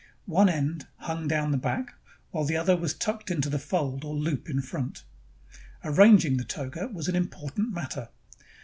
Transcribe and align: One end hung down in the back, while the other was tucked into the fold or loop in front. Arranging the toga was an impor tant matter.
One 0.25 0.49
end 0.49 0.87
hung 1.01 1.27
down 1.27 1.45
in 1.45 1.51
the 1.51 1.57
back, 1.59 1.93
while 2.31 2.43
the 2.43 2.57
other 2.57 2.75
was 2.75 2.95
tucked 2.95 3.29
into 3.29 3.51
the 3.51 3.59
fold 3.59 4.03
or 4.03 4.15
loop 4.15 4.49
in 4.49 4.59
front. 4.59 5.03
Arranging 5.83 6.37
the 6.37 6.43
toga 6.43 6.87
was 6.87 7.07
an 7.07 7.13
impor 7.13 7.53
tant 7.55 7.69
matter. 7.69 8.09